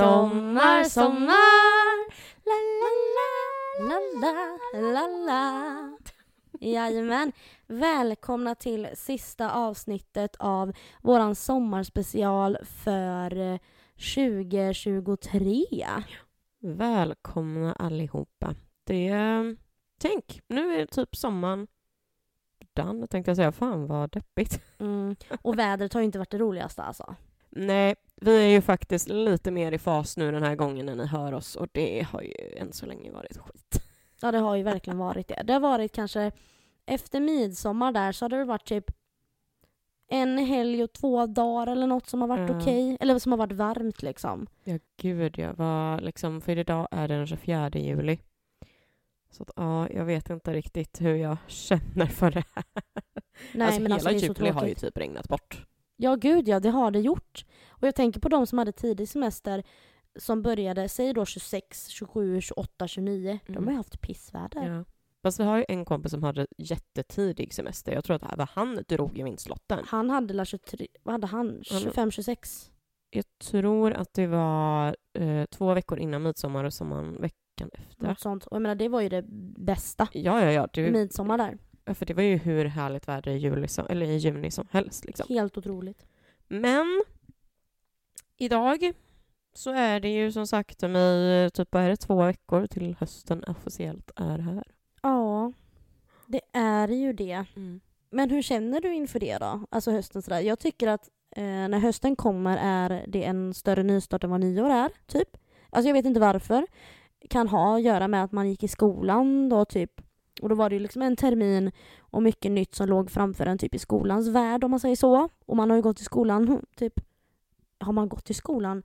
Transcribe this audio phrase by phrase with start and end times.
[0.00, 1.96] Sommar, sommar,
[2.46, 5.98] la la la, la la la la.
[6.60, 7.32] Jajamän.
[7.66, 13.58] Välkomna till sista avsnittet av våran sommarspecial för eh,
[14.16, 15.64] 2023.
[16.60, 18.54] Välkomna allihopa.
[18.84, 19.14] Det...
[19.98, 21.66] Tänk, nu är typ sommaren
[22.72, 23.52] done, tänkte jag säga.
[23.52, 24.62] Fan vad deppigt.
[24.78, 25.16] Mm.
[25.42, 27.14] Och vädret har ju inte varit det roligaste alltså.
[27.50, 31.06] Nej, vi är ju faktiskt lite mer i fas nu den här gången när ni
[31.06, 33.82] hör oss och det har ju än så länge varit skit.
[34.22, 35.42] Ja, det har ju verkligen varit det.
[35.44, 36.32] Det har varit kanske
[36.86, 38.84] efter midsommar där så har det varit typ
[40.08, 42.58] en helg och två dagar eller något som har varit Ja.
[42.60, 42.96] okej.
[43.00, 44.46] Eller som har varit varmt liksom.
[44.64, 45.52] Ja, gud ja.
[45.52, 48.18] Vad, liksom, för idag är det den 24 juli.
[49.30, 52.64] Så att, ja, jag vet inte riktigt hur jag känner för det här.
[53.52, 55.66] Nej, alltså, men hela alltså det är så juli har ju typ regnat bort.
[56.02, 57.44] Ja, gud ja, det har det gjort.
[57.68, 59.62] Och jag tänker på de som hade tidig semester
[60.18, 63.38] som började, säg då 26, 27, 28, 29.
[63.46, 63.64] De Mm.
[63.64, 64.66] har ju haft pissväder.
[64.76, 64.84] Ja.
[65.22, 67.92] Fast vi har ju en kompis som hade jättetidig semester.
[67.92, 69.78] Jag tror att det var han drog i vinstlotten.
[69.86, 71.60] Han hade la 23, vad hade han?
[71.64, 72.70] 25, 26?
[73.10, 78.06] Jag tror att det var eh, två veckor innan midsommar och sommaren veckan efter.
[78.06, 78.46] Något sånt.
[78.46, 79.24] Och jag menar, det var ju det
[79.58, 80.08] bästa.
[80.12, 80.68] Ja, ja, ja.
[80.72, 81.58] Det, Midsommar där.
[81.86, 85.04] För det var ju hur härligt väder i, juli som, eller i juni som helst.
[85.04, 85.26] Liksom.
[85.28, 86.06] Helt otroligt.
[86.48, 87.04] Men
[88.36, 88.92] idag
[89.54, 94.10] så är det ju som sagt med typ är det, två veckor till hösten officiellt
[94.16, 94.64] är här.
[95.02, 95.52] Ja,
[96.26, 97.44] det är ju det.
[98.10, 99.66] Men hur känner du inför det då?
[99.70, 100.40] Alltså hösten sådär.
[100.40, 104.70] Jag tycker att eh, när hösten kommer är det en större nystart än vad nyår
[104.70, 105.36] är, typ.
[105.70, 106.66] Alltså jag vet inte varför.
[107.30, 110.00] Kan ha att göra med att man gick i skolan då, typ.
[110.42, 113.58] Och då var det ju liksom en termin och mycket nytt som låg framför en
[113.58, 115.28] typ i skolans värld om man säger så.
[115.46, 116.94] Och man har ju gått i skolan, typ.
[117.80, 118.82] Har man gått i skolan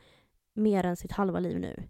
[0.54, 1.84] mer än sitt halva liv nu?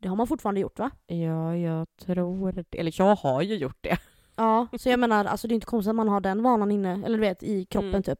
[0.00, 0.90] Det har man fortfarande gjort va?
[1.06, 2.74] Ja, jag tror det.
[2.78, 3.98] Eller jag har ju gjort det.
[4.36, 6.92] Ja, så jag menar, alltså det är inte konstigt att man har den vanan inne,
[7.04, 8.02] eller du vet, i kroppen Mm.
[8.02, 8.18] typ.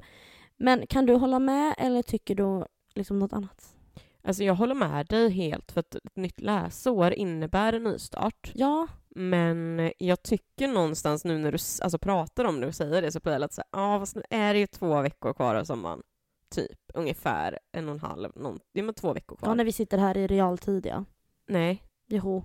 [0.57, 2.65] Men kan du hålla med eller tycker du
[2.95, 3.75] liksom något annat?
[4.23, 8.53] Alltså jag håller med dig helt för att ett nytt läsår innebär en nystart.
[8.55, 13.13] Ja, Men jag tycker någonstans nu när du alltså, pratar om det och säger det
[13.13, 15.55] så blir det lite så här, ja fast nu är det ju två veckor kvar
[15.55, 16.03] av sommaren.
[16.51, 19.49] Typ, ungefär en och en halv, någon, det är men två veckor kvar.
[19.49, 21.05] ja, när vi sitter här i realtid ja.
[21.47, 22.45] Nej, Jo.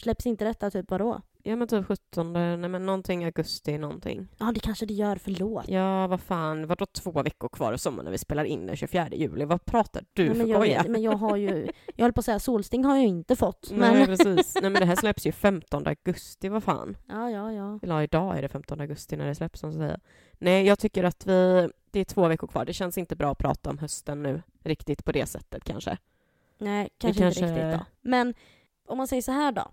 [0.00, 1.20] Släpps inte detta typ vadå?
[1.42, 4.28] Ja men typ 17, nej men någonting augusti någonting.
[4.38, 5.68] Ja, det kanske det gör, förlåt.
[5.68, 9.08] Ja, vad fan, vadå två veckor kvar av sommaren när vi spelar in den 24
[9.12, 9.44] juli?
[9.44, 12.24] Vad pratar du Nej, för men, jag, men jag har ju, jag höll på att
[12.24, 13.68] säga solsting har jag inte fått.
[13.72, 14.54] Nej, Men, precis.
[14.62, 16.96] Nej, men det här släpps ju 15 augusti, vad fan.
[17.08, 17.78] ja, ja, ja.
[17.82, 20.00] Eller idag är det 15 augusti när det släpps, som säger.
[20.38, 21.68] Nej, jag tycker att vi...
[21.92, 22.64] Det är två veckor kvar.
[22.64, 25.98] Det känns inte bra att prata om hösten nu, riktigt på det sättet kanske.
[26.58, 27.86] Nej, kanske, kanske- inte riktigt då.
[28.00, 28.34] Men
[28.88, 29.70] om man säger så här då.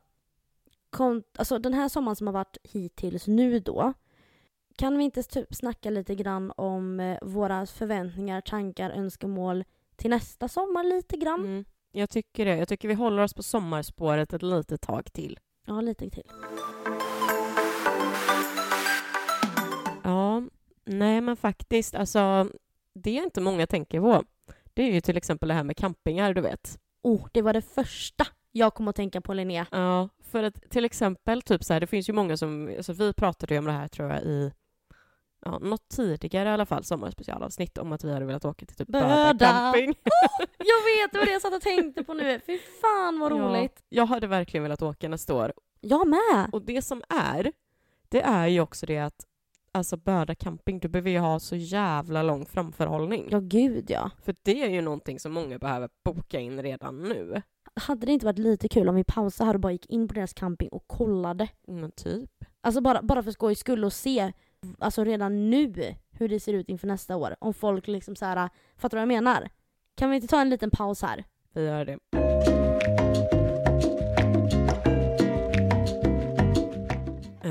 [0.90, 3.94] Kom, alltså den här sommaren som har varit hittills nu då.
[4.78, 9.64] Kan vi inte typ snacka lite grann om eh, våra förväntningar, tankar, önskemål
[9.96, 11.40] till nästa sommar lite grann?
[11.40, 11.66] Mm.
[11.92, 12.56] Jag tycker det.
[12.58, 15.40] Jag tycker vi håller oss på sommarspåret ett litet tag till.
[15.66, 16.24] Ja, lite till.
[20.04, 20.44] Ja,
[20.86, 22.50] nej men faktiskt, alltså
[22.94, 24.24] det är inte många tänker på.
[24.74, 26.80] Det är ju till exempel det här med campingar, du vet.
[27.02, 28.28] Oh, det var det första
[28.58, 29.68] jag kom att tänka på Linnea.
[29.72, 33.14] Ja, för att till exempel, typ så här, det finns ju många som, alltså vi
[33.14, 34.52] pratade ju om det här tror jag i
[35.46, 38.88] ja, något tidigare i alla fall sommarspecialavsnitt om att vi hade velat åka till typ
[38.88, 39.08] Böda.
[39.08, 39.88] Böda camping.
[40.58, 42.40] Jag vet, det var det jag satt och tänkte på nu.
[42.46, 43.74] Fy fan vad roligt.
[43.90, 45.54] Ja, jag hade verkligen velat åka nästa år.
[45.82, 46.50] Jag med.
[46.52, 47.52] Och det som är,
[48.10, 49.26] det är ju också det att
[49.72, 53.28] alltså Böda camping, du behöver ju ha så jävla lång framförhållning.
[53.32, 54.12] Ja, gud ja.
[54.24, 57.42] För det är ju någonting som många behöver boka in redan nu.
[57.78, 60.14] Hade det inte varit lite kul om vi pausade här och bara gick in på
[60.14, 61.48] deras camping och kollade?
[61.68, 62.30] Men typ.
[62.62, 64.34] Alltså bara, bara för skojs skull och se,
[64.80, 67.36] alltså redan nu, hur det ser ut inför nästa år.
[67.40, 69.50] Om folk liksom så här, fattar du vad jag menar?
[69.96, 71.24] Kan vi inte ta en liten paus här?
[71.54, 71.98] Vi gör det.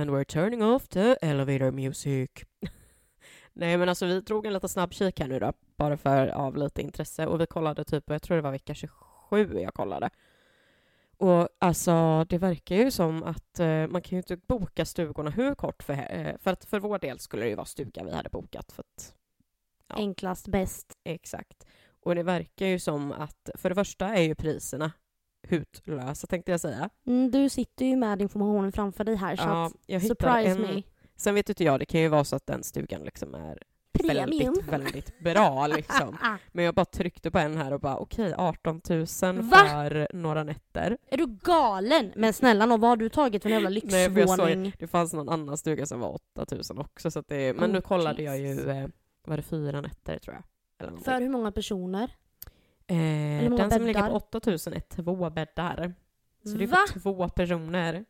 [0.01, 2.31] And we're turning off the elevator music.
[3.53, 6.57] Nej men alltså vi drog en liten snabb kik här nu då, bara för av
[6.57, 7.27] lite intresse.
[7.27, 10.11] Och vi kollade typ, jag tror det var vecka 27 jag kollade.
[11.19, 15.55] Och alltså det verkar ju som att eh, man kan ju inte boka stugorna hur
[15.55, 18.29] kort för, eh, för att för vår del skulle det ju vara stuga vi hade
[18.29, 19.15] bokat för att
[19.89, 19.95] Ja.
[19.97, 20.99] Enklast, bäst.
[21.05, 21.67] Exakt.
[22.01, 24.93] Och det verkar ju som att, för det första är ju priserna
[25.43, 26.91] hutlösa tänkte jag säga.
[27.07, 30.83] Mm, du sitter ju med informationen framför dig här så Ja, att, surprise en, me.
[31.17, 33.63] Sen vet inte jag, det kan ju vara så att den stugan liksom är
[33.99, 34.55] Premium.
[34.55, 36.19] väldigt, väldigt bra liksom.
[36.53, 39.07] Men jag bara tryckte på en här och bara okej, 18 000 Va?
[39.57, 40.99] för några nätter.
[41.11, 42.13] Är du galen?
[42.17, 44.73] Men snälla nån, vad har du tagit för en jävla Nej, lyxvåning?
[44.79, 47.81] Det fanns någon annan stuga som var 8 000 också, så det, men Oh, nu
[47.81, 48.67] kollade jag ju, Jesus.
[48.67, 48.87] eh,
[49.27, 50.45] var det fyra nätter tror jag?
[51.05, 52.11] För hur många personer?
[52.87, 54.11] eh, hur många den som ligger bäddar?
[54.21, 55.95] på 8 000 är två bäddar.
[56.45, 58.05] Så det är två personer.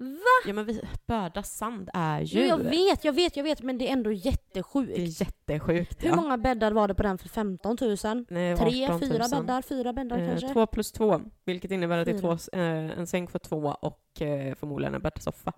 [0.00, 0.46] Va?
[0.46, 2.40] Ja men vi, Böda sand är ju...
[2.40, 4.92] Jo, jag vet, jag vet, jag vet, men det är ändå jättesjukt.
[4.96, 6.16] Det är jättesjukt Hur ja.
[6.16, 8.24] många bäddar var det på den för 15 000?
[8.28, 9.10] Nej, Tre, 18 000.
[9.10, 9.62] fyra bäddar?
[9.62, 10.48] Fyra bäddar Eh, kanske?
[10.52, 14.22] två plus två, vilket innebär att det är två, eh, en säng för två och
[14.22, 15.52] eh, förmodligen en bäddsoffa.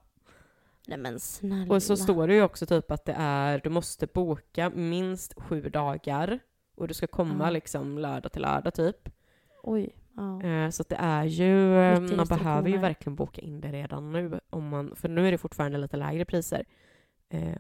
[0.87, 1.75] Nej men snälla.
[1.75, 5.61] Och så står det ju också typ att det är, du måste boka minst sju
[5.69, 6.39] dagar
[6.77, 7.51] och du ska komma Ja.
[7.51, 9.09] liksom lördag till lördag typ.
[9.63, 9.97] Oj.
[10.17, 10.43] Ja.
[10.43, 14.13] Eh, så att det är ju, eh, man behöver ju verkligen boka in det redan
[14.13, 14.41] nu.
[14.51, 16.65] Om man, för nu är det fortfarande lite lägre priser.
[17.29, 17.59] Eh,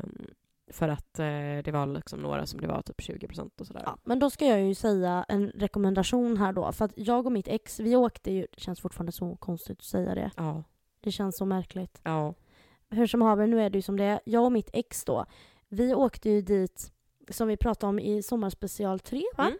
[0.72, 1.24] för att eh,
[1.64, 3.82] det var liksom några som det var typ 20% och sådär.
[3.86, 6.72] Ja, men då ska jag ju säga en rekommendation här då.
[6.72, 9.84] För att jag och mitt ex, vi åkte ju, det känns fortfarande så konstigt att
[9.84, 10.30] säga det.
[10.36, 10.64] Ja.
[11.00, 12.00] Det känns så märkligt.
[12.04, 12.34] ja.
[12.90, 14.20] Hur som haver, nu är det ju som det är.
[14.24, 15.26] Jag och mitt ex då,
[15.68, 16.91] vi åkte ju dit,
[17.28, 19.44] som vi pratade om i Sommarspecial 3 va?
[19.46, 19.58] Mm.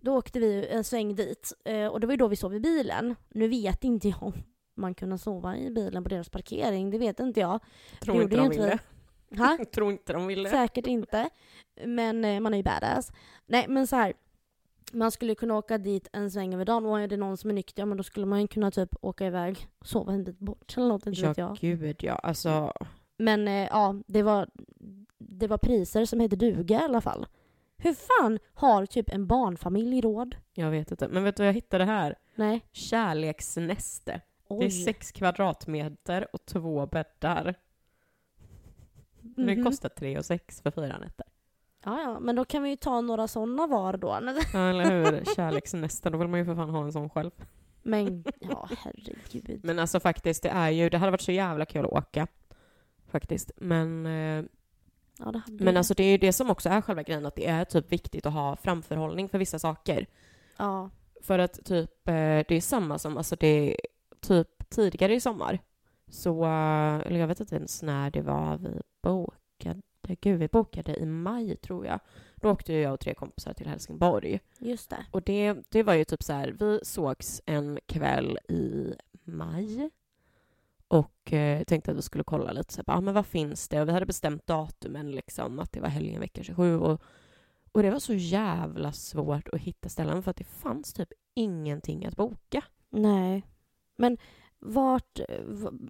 [0.00, 2.60] Då åkte vi en sväng dit eh, och det var ju då vi sov i
[2.60, 3.16] bilen.
[3.28, 4.32] Nu vet inte jag om
[4.74, 7.60] man kunde sova i bilen på deras parkering, det vet inte jag.
[8.00, 8.78] Tror inte de inte ville.
[9.38, 9.58] Ha?
[9.74, 10.48] Tror inte de ville.
[10.50, 11.30] Säkert inte.
[11.84, 13.12] Men eh, man är ju badass.
[13.46, 14.12] Nej men så här.
[14.92, 17.54] Man skulle kunna åka dit en sväng över dagen och är det någon som är
[17.54, 20.38] nykter, ja, men då skulle man ju kunna typ åka iväg och sova en bit
[20.38, 21.78] bort eller något, inte vet Ja, jag.
[21.78, 22.14] gud ja.
[22.14, 22.72] Alltså,
[23.18, 24.48] Men eh, ja, det var,
[25.20, 27.26] det var priser som hette duga i alla fall.
[27.76, 30.36] Hur fan har typ en barnfamilj råd?
[30.54, 31.08] jag vet inte.
[31.08, 32.16] Men vet du vad jag hittade här?
[32.34, 32.60] Nej.
[32.72, 34.20] Kärleksnäste.
[34.48, 34.70] Det är Oj.
[34.70, 37.54] sex kvadratmeter och två bäddar.
[39.20, 39.64] Men Det Mhm.
[39.64, 41.26] kostar tre och sex för fyra nätter.
[41.84, 44.08] Ja, ja, men då kan vi ju ta några sådana var då.
[44.52, 45.34] Ja, eller hur?
[45.36, 47.30] Kärleksnästen, då vill man ju för fan ha en sån själv.
[47.82, 49.60] Men ja, herregud.
[49.64, 52.26] Men alltså faktiskt, det är ju, det hade varit så jävla kul att åka.
[53.06, 53.50] Faktiskt.
[53.56, 54.44] Men, eh,
[55.24, 57.46] Ja, det men alltså det är ju det som också är själva grejen, att det
[57.46, 60.06] är typ viktigt att ha framförhållning för vissa saker.
[60.56, 60.90] Ja.
[61.22, 63.76] För att typ, eh, det är samma som, alltså det är
[64.20, 65.58] typ tidigare i sommar.
[66.08, 69.80] Så, eh, eller jag vet inte ens när det var vi bokade.
[70.20, 72.00] Gud, vi bokade i maj tror jag.
[72.36, 74.40] Då åkte jag och tre kompisar till Helsingborg.
[74.58, 75.06] Just det.
[75.10, 78.94] Och det, det var ju typ så här, vi sågs en kväll i
[79.24, 79.90] maj
[80.90, 83.80] och eh, tänkte att vi skulle kolla lite så här, ah, men vad finns det?
[83.80, 87.02] Och vi hade bestämt datumen liksom, att det var helgen vecka 27 och,
[87.72, 92.06] och det var så jävla svårt att hitta ställen för att det fanns typ ingenting
[92.06, 92.62] att boka.
[92.90, 93.46] Nej.
[93.96, 94.18] Men
[94.58, 95.20] vart,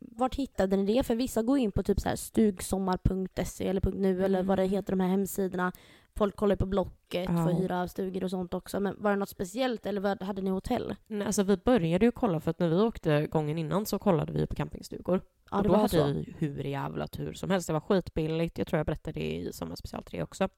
[0.01, 1.03] vart hittade ni det?
[1.03, 4.73] För vissa går in på typ så här stugsommar.se eller .nu eller vad det Mm.
[4.75, 5.73] heter, de här hemsidorna.
[6.21, 7.37] Folk kollar på Blocket Ja.
[7.45, 8.81] för att hyra stugor och sånt också.
[8.81, 10.95] Men var det något speciellt eller hade ni hotell?
[11.07, 14.33] Nej, alltså vi började ju kolla för att när vi åkte gången innan så kollade
[14.33, 15.21] vi på campingstugor.
[15.51, 16.07] Ja, och då hade så.
[16.07, 17.67] vi hur jävla tur som helst.
[17.67, 18.59] Det var skitbilligt.
[18.59, 20.49] Jag tror jag berättade det i Sommarspecial 3 också.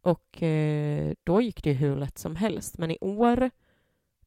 [0.00, 2.78] Och eh, då gick det ju hur lätt som helst.
[2.78, 3.50] Men i år,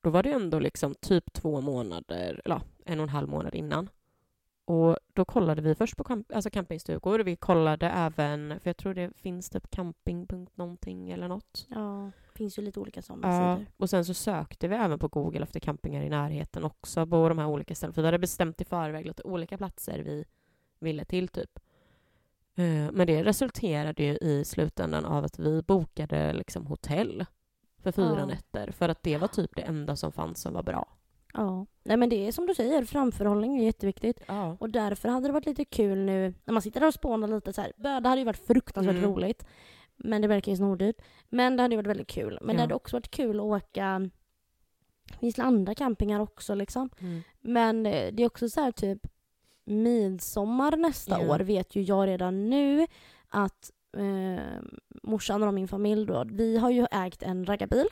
[0.01, 3.89] då var det ändå liksom typ två månader, eller en och en halv månad innan.
[4.69, 7.19] Och då kollade vi först på camp- alltså campingstugor.
[7.19, 11.66] Vi kollade även, för jag tror det finns typ camping.någonting eller något.
[11.69, 13.71] Ja, det finns ju lite olika sådana Ja, sidor.
[13.78, 17.38] och sen så sökte vi även på Google efter campingar i närheten också på de
[17.38, 17.94] här olika ställena.
[17.94, 20.26] För vi hade bestämt i förväg lite olika platser vi
[20.80, 21.59] ville till typ.
[22.56, 27.26] Eh, Men det resulterade ju i slutändan av att vi bokade liksom hotell
[27.83, 28.26] för fyra Ja.
[28.26, 28.71] nätter.
[28.71, 30.88] För att det var typ det enda som fanns som var bra.
[31.34, 31.66] Ja.
[31.84, 34.19] Nej men det är som du säger, framförhållning är jätteviktigt.
[34.28, 34.57] Ja.
[34.60, 37.54] Och därför hade det varit lite kul nu, när man sitter där och spånar lite
[37.54, 37.72] så här.
[37.78, 39.10] Böda hade ju varit fruktansvärt Mm.
[39.10, 39.46] roligt.
[39.96, 40.96] Men det verkar ju snordyrt.
[41.30, 42.38] Men det hade ju varit väldigt kul.
[42.42, 42.64] Men det Ja.
[42.64, 44.10] hade också varit kul att åka,
[45.12, 46.90] det finns andra campingar också liksom.
[47.00, 47.22] Mm.
[47.42, 49.07] Men eh, det är också så här typ
[49.66, 51.34] midsommar nästa Ja.
[51.36, 52.88] år vet ju jag redan nu
[53.30, 54.44] att eh,
[55.04, 57.88] morsan och min familj då, vi har ju ägt en raggarbil.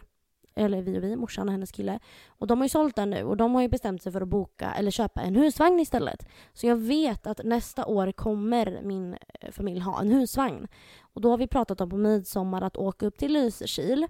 [0.56, 2.00] Eller vi och vi, morsan och hennes kille.
[2.28, 4.28] Och de har ju sålt den nu och de har ju bestämt sig för att
[4.28, 6.28] boka eller köpa en husvagn istället.
[6.54, 10.68] Så jag vet att nästa år kommer min eh, familj ha en husvagn.
[11.02, 14.08] Och då har vi pratat om på midsommar att åka upp till Lysekil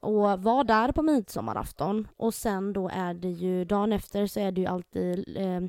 [0.00, 2.08] och vara där på midsommarafton.
[2.16, 5.60] Och sen då är det ju, dagen efter så är det ju alltid eh,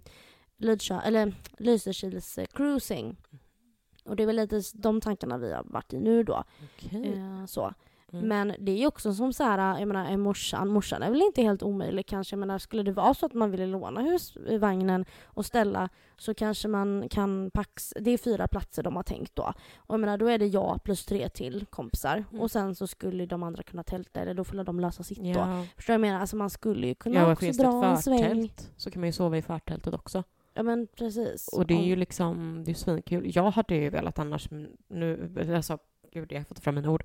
[0.57, 3.17] Lydsjö, eller Lysekils eh, cruising.
[4.05, 6.43] Och det är väl lite de tankarna vi har varit i nu då.
[6.75, 7.13] Okej.
[7.13, 7.73] Eh, så.
[8.13, 8.27] Mm.
[8.27, 11.21] Men det är ju också som så här, jag menar en morsan, morsan är väl
[11.21, 12.33] inte helt omöjlig kanske.
[12.33, 16.67] Jag menar skulle det vara så att man ville låna husvagnen och ställa så kanske
[16.67, 19.53] man kan pax, det är fyra platser de har tänkt då.
[19.77, 22.23] Och jag menar då är det jag plus tre till kompisar.
[22.31, 22.41] Mm.
[22.41, 25.25] Och sen så skulle de andra kunna tälta eller då får de lösa sitt då.
[25.39, 25.65] Ja.
[25.75, 26.19] Förstår du jag menar?
[26.19, 28.51] Alltså man skulle ju kunna Ja, också dra en sväng.
[28.77, 30.23] så kan man ju sova i förtältet också.
[30.53, 31.47] Ja men precis.
[31.47, 33.31] Och det är ju Om- liksom, det är svinkul.
[33.35, 34.49] Jag hade ju velat annars,
[34.87, 35.77] nu, alltså
[36.13, 37.03] gud jag har fått fram mina ord.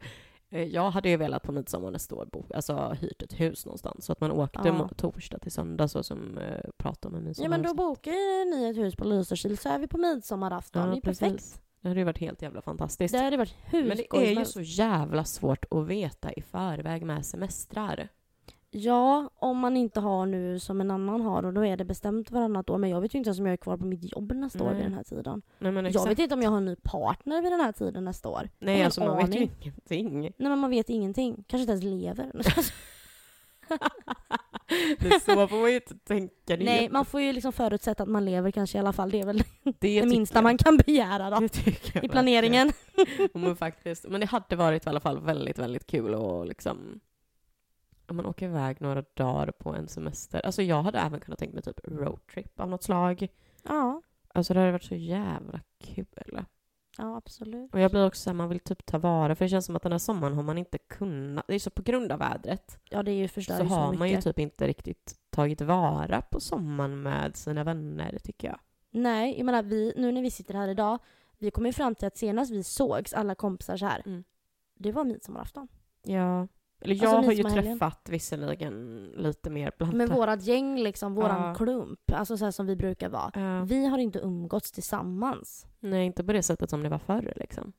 [0.54, 4.04] Eh, Jag hade ju velat på midsommar nästa år bo, alltså hyrt ett hus någonstans.
[4.04, 4.88] Så att man åkte Ja.
[4.96, 7.44] torsdag till söndag så som eh, pratade om midsommar.
[7.46, 10.82] Ja men då bokar ni ett hus på Lysekil så är vi på midsommarafton.
[10.82, 11.20] Ja, det är precis.
[11.20, 11.60] perfekt.
[11.80, 13.14] Det hade ju varit helt jävla fantastiskt.
[13.14, 17.06] Det hade varit hur Men det är ju så jävla svårt att veta i förväg
[17.06, 18.08] med semestrar.
[18.76, 22.30] Ja, om man inte har nu som en annan har och då är det bestämt
[22.30, 22.78] varannat år.
[22.78, 24.68] Men jag vet ju inte ens om jag är kvar på mitt jobb nästa år
[24.68, 24.76] Nej.
[24.76, 25.42] vid den här tiden.
[25.58, 28.28] Nej Jag vet inte om jag har en ny partner vid den här tiden nästa
[28.28, 28.48] år.
[28.58, 29.50] Nej alltså man vet ju aning.
[29.60, 30.20] ingenting.
[30.20, 31.34] Nej men man vet ingenting.
[31.34, 32.32] Kanske inte ens lever.
[34.98, 36.56] det så får man ju inte tänka.
[36.56, 39.10] Det, Nej, man får ju liksom förutsätta att man lever kanske i alla fall.
[39.10, 40.42] Det är väl det, det minsta jag.
[40.42, 41.48] man kan begära då.
[42.02, 42.72] I planeringen.
[43.34, 47.00] Men, faktiskt, men det hade varit i alla fall väldigt, väldigt kul att liksom
[48.08, 50.40] om man åker iväg några dagar på en semester.
[50.46, 53.28] Alltså jag hade även kunnat tänka mig typ roadtrip av något slag.
[53.62, 54.02] Ja,
[54.36, 56.40] Alltså det hade varit så jävla kul.
[56.98, 57.74] ja absolut.
[57.74, 59.82] Och jag blir också såhär, man vill typ ta vara, för det känns som att
[59.82, 63.02] den här sommaren har man inte kunnat, det är så på grund av vädret, Ja
[63.02, 63.98] det är ju förstör så så har mycket.
[63.98, 68.58] man ju typ inte riktigt tagit vara på sommaren med sina vänner, tycker jag.
[68.90, 70.98] Nej, jag menar vi, nu när vi sitter här idag,
[71.38, 74.24] vi kom ju fram till att senast vi sågs, alla kompisar så här, Mm.
[74.74, 75.68] det var midsommarafton.
[76.02, 76.48] Ja.
[76.84, 81.42] Eller jag Alltså, har ju träffat visserligen lite mer bland Med vårat gäng liksom, våran
[81.48, 81.54] Ja.
[81.54, 83.30] klump, alltså så här som vi brukar vara.
[83.34, 83.64] Ja.
[83.64, 85.66] Vi har inte umgåtts tillsammans.
[85.80, 87.72] Nej, inte på det sättet som det var förr liksom.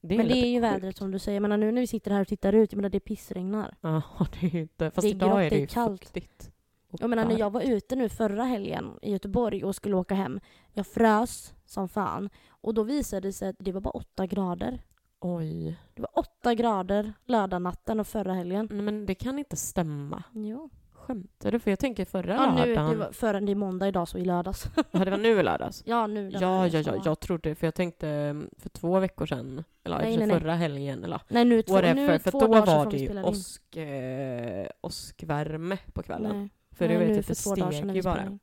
[0.00, 0.72] Det men det är ju sjukt.
[0.74, 1.36] vädret som du säger.
[1.36, 3.76] Jag menar nu när vi sitter här och tittar ut, jag menar det pissregnar.
[3.80, 4.02] Ja,
[4.40, 4.90] det är ju inte...
[4.90, 6.04] Fast är idag grått, är det ju kallt.
[6.04, 6.50] fuktigt.
[6.98, 10.40] Jag menar när jag var ute nu förra helgen i Göteborg och skulle åka hem,
[10.72, 12.30] jag frös som fan.
[12.48, 14.82] Och då visade det sig att det var bara åtta grader.
[15.20, 15.76] Oj.
[15.94, 18.68] Det var åtta grader lördagnatten och förra helgen.
[18.70, 20.22] Nej, men det kan inte stämma.
[20.32, 20.70] Jo.
[20.92, 21.58] Skämtar du?
[21.58, 22.90] För jag tänker förra Ja, nu, lördagen...
[22.90, 24.66] det var, förrän det är måndag idag så i lördags.
[24.90, 25.82] Ja, det var nu i lördags.
[25.86, 26.30] ja, nu.
[26.30, 27.02] Ja, här ja, ja, var.
[27.04, 30.40] jag trodde, för jag tänkte mm, för två veckor sedan, eller Nej, nej, nej, nej.
[30.40, 32.96] förra helgen, eller Nej, nu, två, nu whatever, är för två då dagar var det
[32.96, 36.38] ju åsk, eh, åskvärme på kvällen.
[36.38, 36.50] Nej.
[36.72, 38.26] För Nej, det nu vet det steg ju bara.
[38.26, 38.38] in.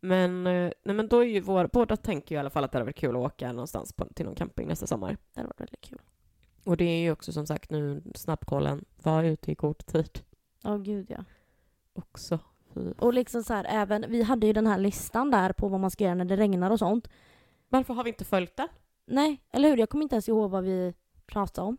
[0.00, 2.72] Men, eh, nej, men då är ju vår, båda tänker ju i alla fall att
[2.72, 5.16] det hade varit kul att åka någonstans på, till någon camping nästa sommar.
[5.34, 5.98] Det hade varit väldigt kul.
[6.64, 10.20] Och det är ju också som sagt nu snabbkollen, var ute i god tid
[10.62, 11.24] Ja, gud ja.
[11.92, 12.38] också.
[12.74, 12.92] Fy.
[12.98, 15.90] Och liksom så här, även, vi hade ju den här listan där på vad man
[15.90, 17.08] ska göra när det regnar och sånt.
[17.68, 18.68] Varför har vi inte följt det?
[19.06, 19.76] Nej, eller hur?
[19.76, 20.94] Jag kommer inte ens ihåg vad vi
[21.26, 21.76] pratade om.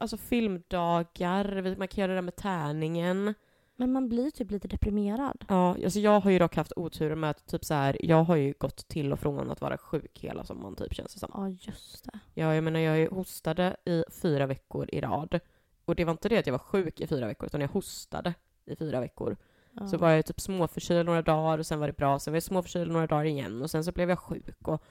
[0.00, 3.34] Alltså filmdagar, vi- man kan göra det med tärningen.
[3.76, 5.44] Men man blir typ lite deprimerad.
[5.48, 8.36] Ja, alltså jag har ju dock haft otur med att typ så här, jag har
[8.36, 11.30] ju gått till och från att vara sjuk hela sommaren typ känns det som.
[11.34, 12.18] Ja, just det.
[12.34, 15.40] Ja, jag menar jag hostade i fyra veckor i rad.
[15.84, 18.34] Och det var inte det att jag var sjuk i fyra veckor, utan jag hostade
[18.64, 19.36] i fyra veckor.
[19.72, 19.86] Ja.
[19.88, 22.18] Så var jag typ småförkyld några dagar och sen var det bra.
[22.18, 24.68] Sen var jag småförkyld några dagar igen och sen så blev jag sjuk.
[24.68, 24.82] Och,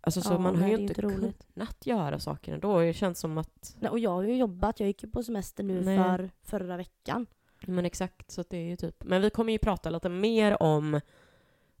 [0.00, 1.46] alltså så Ja, man har ju inte inte roligt.
[1.54, 2.80] kunnat göra saker ändå.
[2.80, 4.80] Det känns som att, Nej, och jag har ju jobbat.
[4.80, 5.96] Jag gick ju på semester nu Nej.
[5.98, 7.26] för förra veckan.
[7.66, 9.04] Men exakt så det är ju typ.
[9.04, 11.00] Men vi kommer ju prata lite mer om,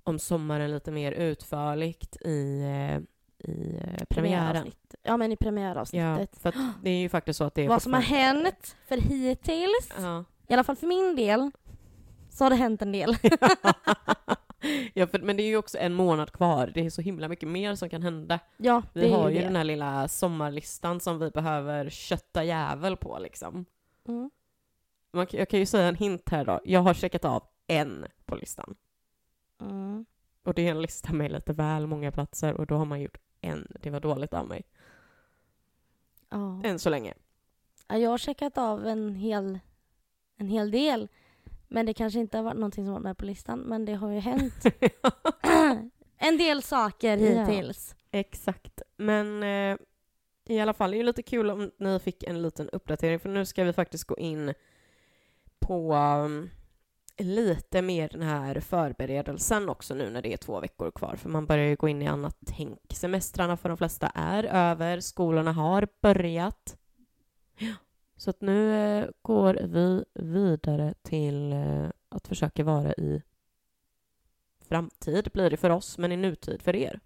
[0.02, 2.98] om sommaren lite mer utförligt i, eh,
[3.50, 4.70] i eh, premiären.
[5.02, 6.38] Ja, men i Ja, premiäravsnittet.
[6.38, 8.96] för att det är ju faktiskt så att det är Vad som har hänt för
[8.96, 10.24] hittills, Ja.
[10.48, 11.50] i alla fall för min del,
[12.30, 13.16] så har det hänt en del.
[14.94, 16.70] ja, för, men det är ju också en månad kvar.
[16.74, 18.38] Det är så himla mycket mer som kan hända.
[18.56, 19.46] Ja, Vi det har ju ju det.
[19.46, 23.64] den här lilla sommarlistan som vi behöver kötta jävel på liksom.
[24.08, 24.30] Mm.
[25.12, 26.60] Man, jag kan ju säga en hint här då.
[26.64, 28.74] Jag har checkat av en på listan.
[29.60, 30.04] Mm.
[30.44, 33.18] Och det är en lista med lite väl många platser och då har man gjort
[33.40, 33.66] en.
[33.80, 34.62] Det var dåligt av mig.
[36.28, 36.60] Ja.
[36.64, 37.14] Än så länge.
[37.88, 39.58] Ja, Jag har checkat av en hel,
[40.36, 41.08] en hel del.
[41.68, 43.58] Men det kanske inte har varit någonting som var med på listan.
[43.58, 44.64] Men det har ju hänt
[46.18, 47.44] en del saker Ja.
[47.44, 47.94] hittills.
[48.10, 48.82] Exakt.
[48.96, 49.76] Men eh,
[50.44, 53.28] i alla fall, det är ju lite kul om ni fick en liten uppdatering för
[53.28, 54.54] nu ska vi faktiskt gå in
[55.60, 56.50] på um,
[57.16, 61.46] lite mer den här förberedelsen också nu när det är två veckor kvar för man
[61.46, 62.80] börjar ju gå in i annat tänk.
[62.90, 66.76] Semestrarna för de flesta är över, skolorna har börjat.
[68.16, 73.22] Så att nu eh, går vi vidare till eh, att försöka vara i
[74.60, 77.00] framtid blir det för oss, men i nutid för er.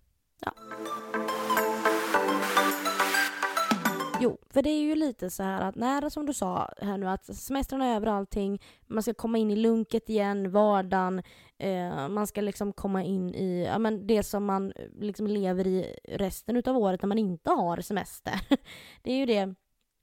[4.24, 7.08] Jo, för det är ju lite så här att när, som du sa här nu,
[7.08, 11.22] att semestern är över allting, man ska komma in i lunket igen, vardagen,
[11.58, 15.66] eh, man ska liksom komma in i ja, men det som man eh, liksom lever
[15.66, 18.40] i resten utav året när man inte har semester.
[19.02, 19.54] det är ju det.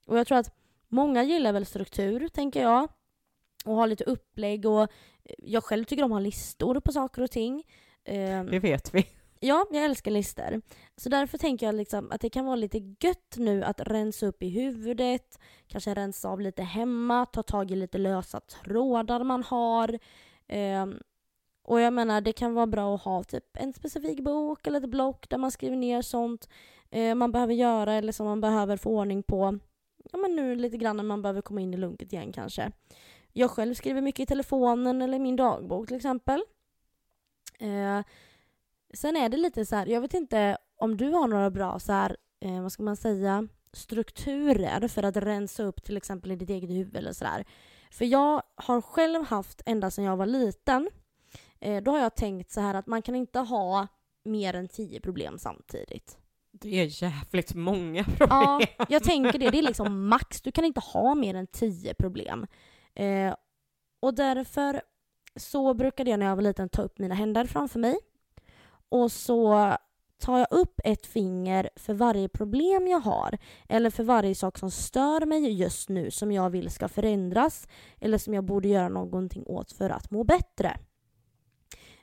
[0.05, 0.55] Och jag tror att
[0.87, 2.87] många gillar väl struktur, tänker jag.
[3.65, 4.87] Och ha lite upplägg och eh,
[5.37, 7.63] jag själv tycker om att ha listor på saker och ting.
[8.03, 9.05] Eh, det vet vi.
[9.43, 10.61] Ja, jag älskar listor.
[10.97, 14.43] Så därför tänker jag liksom att det kan vara lite gött nu att rensa upp
[14.43, 19.99] i huvudet, kanske rensa av lite hemma, ta tag i lite lösa trådar man har.
[20.47, 20.85] Eh,
[21.63, 24.89] och jag menar, det kan vara bra att ha typ en specifik bok eller ett
[24.89, 26.49] block där man skriver ner sånt
[26.89, 29.59] eh, man behöver göra eller som man behöver få ordning på.
[30.11, 32.71] Ja, men nu lite grann när man behöver komma in i lunket igen kanske.
[33.33, 36.43] Jag själv skriver mycket i telefonen eller i min dagbok till exempel.
[37.59, 38.01] Eh,
[38.93, 41.91] Sen är det lite så här, jag vet inte om du har några bra så
[41.91, 46.49] här, eh, vad ska man säga, strukturer för att rensa upp till exempel i ditt
[46.49, 47.45] eget huvud eller sådär.
[47.91, 50.89] För jag har själv haft, ända sedan jag var liten,
[51.59, 53.87] eh, då har jag tänkt så här att man kan inte ha
[54.23, 56.17] mer än tio problem samtidigt.
[56.51, 58.27] Det är jävligt många problem.
[58.29, 59.49] Ja, jag tänker det.
[59.49, 60.41] Det är liksom max.
[60.41, 62.47] Du kan inte ha mer än tio problem.
[62.95, 63.35] Eh,
[63.99, 64.81] och därför
[65.35, 67.97] så brukade jag när jag var liten ta upp mina händer framför mig
[68.91, 69.75] och så
[70.19, 73.37] tar jag upp ett finger för varje problem jag har
[73.69, 77.67] eller för varje sak som stör mig just nu som jag vill ska förändras
[77.99, 80.79] eller som jag borde göra någonting åt för att må bättre.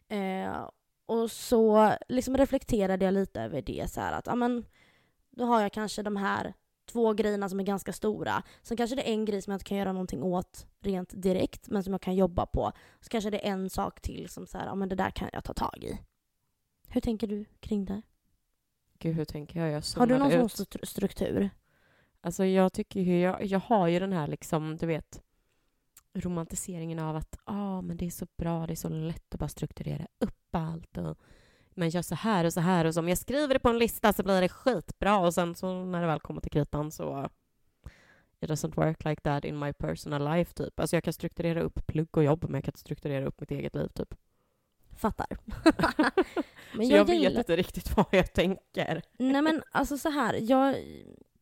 [0.09, 0.68] Eh,
[1.07, 4.64] och så liksom reflekterade jag lite över det så här att amen,
[5.30, 6.54] då har jag kanske de här
[6.92, 8.42] två grejerna som är ganska stora.
[8.62, 11.68] Sen kanske det är en grej som jag inte kan göra någonting åt rent direkt
[11.68, 12.73] men som jag kan jobba på.
[13.00, 15.30] Så kanske det är en sak till som så här, ja men det där kan
[15.33, 15.99] jag ta tag i.
[16.88, 18.02] Hur tänker du kring det?
[18.99, 19.71] Gud, hur tänker jag?
[19.71, 21.50] jag har du någon sån struktur?
[22.21, 25.23] Alltså jag tycker ju, jag, jag har ju den här liksom, du vet,
[26.14, 29.49] romantiseringen av att ah, men det är så bra, det är så lätt att bara
[29.49, 31.18] strukturera upp allt och
[31.75, 33.78] man gör så här och så här och så om jag skriver det på en
[33.78, 37.28] lista så blir det skitbra och sen så när det väl kommer till kritan så
[38.40, 40.81] it doesn't work like that in my personal life typ.
[40.81, 43.51] Alltså jag kan strukturera upp plugg och jobb men jag kan inte strukturera upp mitt
[43.51, 44.14] eget liv typ.
[44.98, 45.26] Fattar.
[46.72, 47.38] men så jag, jag vet gillar...
[47.38, 49.02] inte riktigt vad jag tänker.
[49.18, 50.76] Nej men alltså så här, jag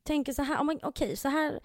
[0.03, 1.61] tänker så här, okej okay, så här.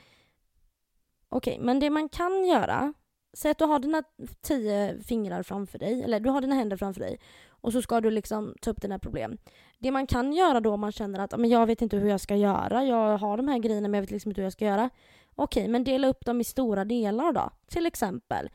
[1.29, 2.93] Okej, okay, men det man kan göra,
[3.33, 4.03] säg att du har dina
[4.41, 7.19] tio fingrar framför dig, eller du har dina händer framför dig
[7.61, 9.37] och så ska du liksom ta upp dina problem.
[9.79, 12.21] Det man kan göra då om man känner att men jag vet inte hur jag
[12.21, 14.65] ska göra, jag har de här grejerna men jag vet liksom inte hur jag ska
[14.65, 14.89] göra.
[15.35, 17.49] Okej, men dela upp dem i stora delar då.
[17.67, 18.49] Till exempel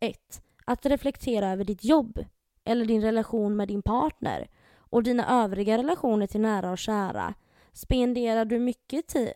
[0.00, 0.42] 1.
[0.64, 2.24] Att reflektera över ditt jobb
[2.66, 4.48] eller din relation med din partner
[4.78, 7.34] och dina övriga relationer till nära och kära.
[7.72, 9.32] Spenderar du mycket tid?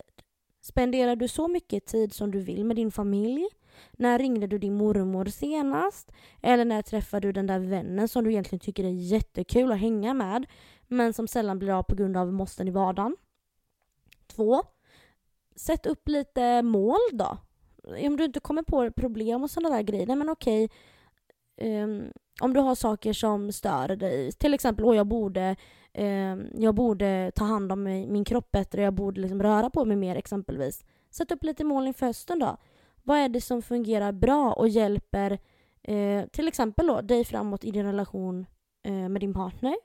[0.61, 3.47] Spenderar du så mycket tid som du vill med din familj?
[3.91, 6.11] När ringde du din mormor senast?
[6.41, 10.13] Eller när träffade du den där vännen som du egentligen tycker är jättekul att hänga
[10.13, 10.45] med
[10.87, 13.15] men som sällan blir av på grund av måsten i vardagen?
[14.27, 14.63] Två.
[15.55, 17.37] Sätt upp lite mål då.
[17.83, 20.69] Om du inte kommer på problem och sådana där grejer, men okej.
[21.61, 25.55] Um, om du har saker som stör dig, till exempel att jag borde,
[25.93, 29.97] ehm, jag borde ta hand om min kropp bättre, jag borde liksom röra på mig
[29.97, 30.85] mer exempelvis.
[31.09, 32.57] Sätt upp lite mål inför hösten då.
[33.03, 35.31] Vad är det som fungerar bra och hjälper
[35.89, 38.45] uh, till exempel då, dig framåt i din relation
[38.87, 39.75] uh, med din partner?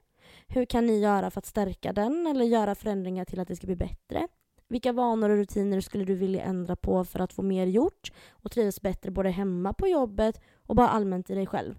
[0.49, 3.67] Hur kan ni göra för att stärka den eller göra förändringar till att det ska
[3.67, 4.29] bli bättre?
[4.69, 8.51] Vilka vanor och rutiner skulle du vilja ändra på för att få mer gjort och
[8.53, 11.79] trivas bättre både hemma på jobbet och bara allmänt i dig själv?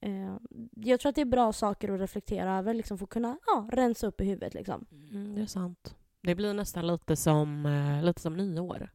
[0.00, 0.36] Eh,
[0.76, 3.68] jag tror att det är bra saker att reflektera över liksom, för att kunna ja,
[3.72, 4.54] rensa upp i huvudet.
[4.54, 4.86] Liksom.
[5.10, 5.96] Mm, det är sant.
[6.20, 8.90] Det blir nästan lite som, eh, lite som nyår.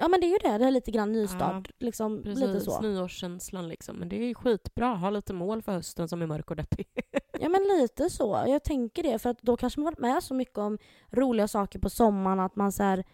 [0.00, 1.68] Ja men det är ju det, det är lite grann nystart.
[1.68, 2.80] Ja, liksom, precis, lite så.
[2.80, 3.96] nyårskänslan liksom.
[3.96, 6.86] Men det är skitbra, ha lite mål för hösten som är mörk och deppig.
[7.40, 9.18] ja men lite så, jag tänker det.
[9.18, 10.78] För att då kanske man varit med så mycket om
[11.10, 13.04] roliga saker på sommaren att man säger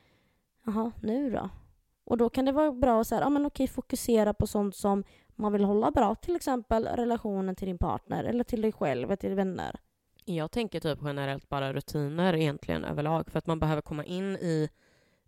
[0.67, 1.51] jaha, nu då?
[2.05, 5.05] Och då kan det vara bra att säga, ja men okej, fokusera på sånt som
[5.35, 9.17] man vill hålla bra, till exempel relationen till din partner eller till dig själv, eller
[9.17, 9.81] till vänner.
[10.25, 14.69] Jag tänker typ generellt bara rutiner egentligen överlag, för att man behöver komma in i,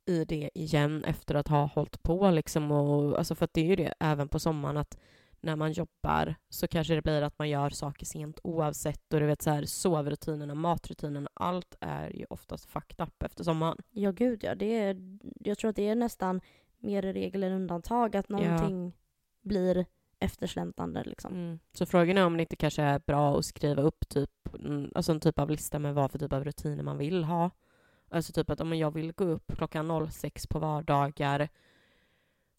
[0.07, 3.65] i det igen efter att ha hållit på liksom och, alltså för att det är
[3.65, 4.99] ju det även på sommaren att
[5.47, 9.27] när man jobbar så kanske det blir att man gör saker sent oavsett och du
[9.27, 13.79] vet så här sovrutinerna, matrutinerna, allt är ju oftast fucked up efter sommaren.
[13.91, 16.41] Ja gud ja, det är, jag tror att det är nästan
[16.79, 18.93] mer regel än undantag att någonting ja.
[19.43, 19.87] blir
[20.19, 21.05] eftersläntande.
[21.05, 21.35] Liksom.
[21.35, 21.59] Mm.
[21.73, 25.13] Så frågan är om det inte kanske är bra att skriva upp typ, mm, alltså
[25.13, 27.51] en typ av lista med vad för typ av rutiner man vill ha
[28.09, 31.49] Alltså typ att om jag vill gå upp klockan 06 på vardagar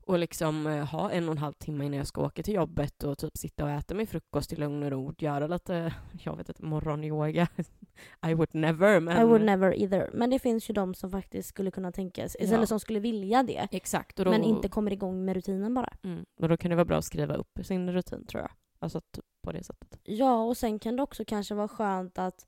[0.08, 3.04] och liksom eh, ha en och en halv timme innan jag ska åka till jobbet
[3.04, 5.94] och typ sitta och äta min frukost i lugn och ro, göra lite,
[6.24, 7.48] jag vet inte, morgonyoga.
[8.28, 9.22] I would never, men...
[9.22, 10.10] I would never either.
[10.14, 12.54] Men det finns ju de som faktiskt skulle kunna tänka sig, Ja.
[12.56, 13.68] eller som skulle vilja det.
[13.72, 14.16] Exakt.
[14.18, 15.94] Då, Men inte kommer igång med rutinen bara.
[16.04, 18.52] mm, och då kan det vara bra att skriva upp sin rutin tror jag.
[18.80, 20.00] Alltså typ på det sättet.
[20.04, 22.48] Ja, och sen kan det också kanske vara skönt att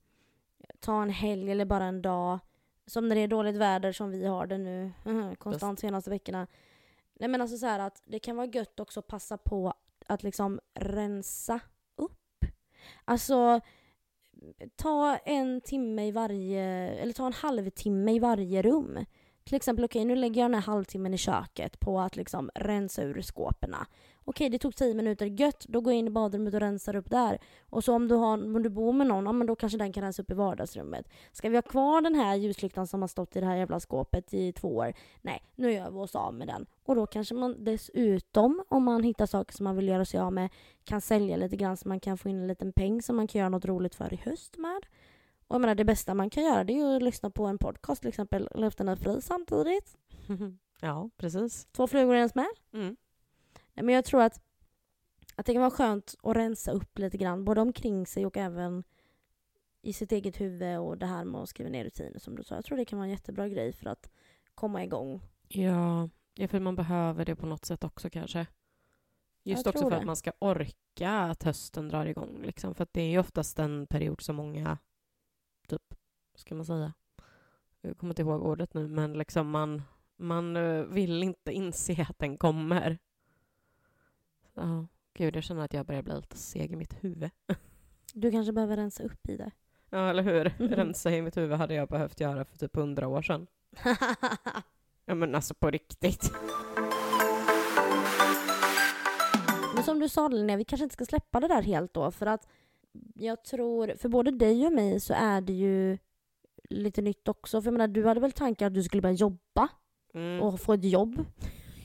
[0.80, 2.40] ta en helg eller bara en dag.
[2.88, 4.92] Som när det är dåligt väder som vi har det nu
[5.38, 6.48] konstant senaste veckorna.
[7.20, 9.74] Nej men alltså så här att det kan vara gött också att passa på
[10.06, 11.60] att liksom rensa
[11.96, 12.46] upp.
[13.06, 13.62] Alltså
[14.76, 19.06] ta en timme i varje, eller ta en halvtimme i varje rum.
[19.44, 23.04] Till exempel, okej nu lägger jag den här halvtimmen i köket på att liksom rensa
[23.04, 23.76] ur skåpen.
[24.26, 27.10] Okej, det tog tio minuter, gött, då går jag in i badrummet och rensar upp
[27.10, 27.40] där.
[27.70, 29.94] Och så om du, har, om du bor med någon, ja, men då kanske den
[29.94, 31.10] kan rensa upp i vardagsrummet.
[31.32, 34.34] Ska vi ha kvar den här ljuslyktan som har stått i det här jävla skåpet
[34.34, 34.94] i två år?
[35.22, 36.66] Nej, nu gör vi oss av med den.
[36.84, 40.34] Och då kanske man dessutom, om man hittar saker som man vill göra sig av
[40.34, 40.50] med,
[40.84, 43.40] kan sälja lite grann så man kan få in en liten peng som man kan
[43.40, 44.82] göra något roligt för i höst med.
[45.48, 47.58] Och jag menar, det bästa man kan göra det är ju att lyssna på en
[47.58, 49.98] podcast till exempel, Luften är fri samtidigt.
[50.82, 51.68] ja, precis.
[51.72, 52.56] Två flugor i en smäll.
[52.74, 52.96] Mm.
[53.84, 54.42] Men jag tror att,
[55.36, 58.84] att det kan vara skönt att rensa upp lite grann, både omkring sig och även
[59.82, 62.56] i sitt eget huvud och det här med att skriva ner rutiner som du sa.
[62.56, 64.10] Jag tror det kan vara en jättebra grej för att
[64.56, 65.22] komma igång.
[65.48, 68.48] Ja, ja, för man behöver det på något sätt också kanske.
[69.44, 69.98] Just Jag också för det.
[69.98, 72.42] att man ska orka att hösten drar igång.
[72.42, 72.76] Liksom.
[72.76, 74.78] För att det är ju oftast en period som många,
[75.68, 75.94] typ,
[76.36, 76.94] ska man säga?
[77.82, 79.82] Jag kommer inte ihåg ordet nu, men liksom man,
[80.18, 82.98] man eh, vill inte inse att den kommer.
[84.60, 87.30] Ja, gud, jag känner att jag börjar bli lite seg i mitt huvud.
[88.14, 89.52] Du kanske behöver rensa upp i det.
[89.90, 90.44] Ja, eller hur?
[90.76, 93.48] Rensa i mitt huvud hade jag behövt göra för typ hundra år sedan.
[95.06, 96.32] Ja, men alltså på riktigt.
[99.76, 102.26] Men som du sa Linnea, vi kanske inte ska släppa det där helt då för
[102.26, 102.48] att
[103.16, 105.98] jag tror, för både dig och mig så är det ju
[106.70, 107.62] lite nytt också.
[107.62, 109.68] För jag menar, du hade väl tankar att du skulle börja jobba
[110.14, 110.42] Mm.
[110.42, 111.26] och få ett jobb?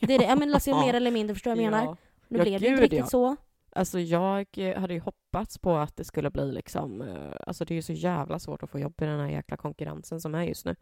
[0.01, 1.97] Det är det, ja men alltså mer eller mindre, förstår vad jag menar?
[2.35, 3.07] Nu Ja, blev det inte riktigt ja.
[3.07, 3.37] så.
[3.71, 7.75] Alltså jag eh, hade ju hoppats på att det skulle bli liksom, eh, alltså det
[7.75, 10.43] är ju så jävla svårt att få jobb i den här jäkla konkurrensen som är
[10.43, 10.77] just nu.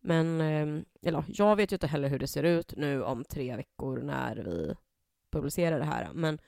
[0.00, 3.56] Men, eh, eller jag vet ju inte heller hur det ser ut nu om tre
[3.56, 4.74] veckor när vi
[5.30, 6.08] publicerar det här.
[6.14, 6.38] Men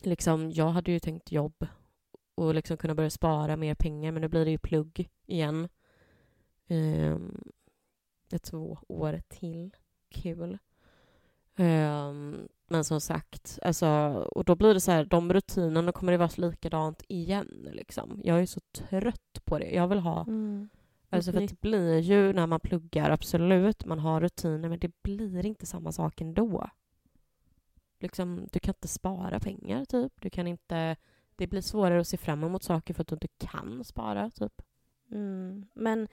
[0.00, 1.66] liksom, jag hade ju tänkt jobb
[2.34, 5.68] och liksom kunna börja spara mer pengar, men nu blir det ju plugg igen.
[6.68, 7.52] Um,
[8.32, 9.76] ett två år till.
[10.10, 10.58] Kul.
[11.58, 13.88] Ehm, men som sagt, alltså,
[14.34, 17.68] och då blir det så här, de rutinerna kommer det vara likadant igen.
[17.72, 18.20] Liksom.
[18.24, 19.70] Jag är så trött på det.
[19.70, 20.68] Jag vill ha, Mm.
[21.10, 25.46] alltså för det blir ju när man pluggar, absolut, man har rutiner, men det blir
[25.46, 26.70] inte samma sak ändå.
[28.00, 30.12] Liksom, du kan inte spara pengar, typ.
[30.20, 30.96] Du kan inte,
[31.36, 34.62] det blir svårare att se fram emot saker för att du inte kan spara, typ.
[35.10, 35.66] Mm.
[35.74, 36.08] Men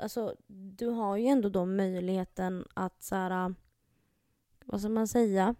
[0.00, 3.54] alltså, du har ju ändå då möjligheten att så här,
[4.68, 5.54] vad ska man säga?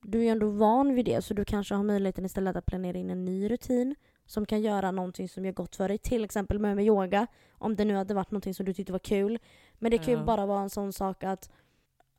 [0.00, 2.98] Du är ju ändå van vid det så du kanske har möjligheten istället att planera
[2.98, 3.94] in en ny rutin
[4.26, 5.98] som kan göra någonting som gör gott för dig.
[5.98, 7.26] Till exempel med, med yoga.
[7.52, 9.38] Om det nu hade varit någonting som du tyckte var kul.
[9.74, 11.50] Men det kan ju bara vara en sån sak att,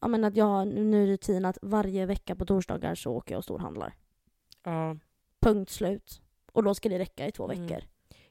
[0.02, 3.34] ja, men att jag har en ny rutin att varje vecka på torsdagar så åker
[3.34, 3.94] jag och storhandlar.
[4.64, 4.98] Ja.
[5.40, 6.22] Punkt slut.
[6.52, 7.62] Och då ska det räcka i två Mm.
[7.68, 7.84] veckor.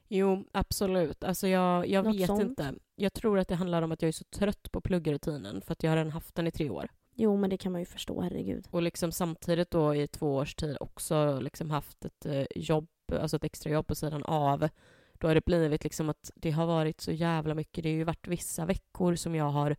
[0.07, 1.23] Jo, absolut.
[1.23, 2.41] Alltså jag, jag Något vet sånt.
[2.41, 2.73] inte.
[2.95, 5.83] Jag tror att det handlar om att jag är så trött på pluggrutinen för att
[5.83, 6.89] jag har redan haft den i tre år.
[7.15, 8.67] Jo, men det kan man ju förstå, herregud.
[8.71, 13.37] Och liksom samtidigt då i två års tid också liksom haft ett eh, jobb, alltså
[13.37, 14.69] ett extrajobb på sidan av.
[15.13, 17.83] Då har det blivit liksom att det har varit så jävla mycket.
[17.83, 19.75] Det har ju varit vissa veckor som jag har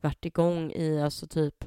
[0.00, 1.64] varit igång i, alltså typ,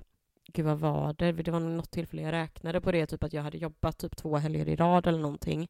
[0.53, 1.31] gud vad var det?
[1.31, 4.37] Det var något tillfälle jag räknade på det, typ att jag hade jobbat typ två
[4.37, 5.69] helger i rad eller någonting.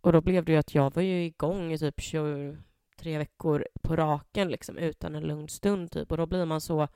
[0.00, 3.96] Och då blev det ju att jag var ju igång i typ 23 veckor på
[3.96, 6.10] raken liksom utan en lugn stund typ.
[6.10, 6.88] Och då blir man så,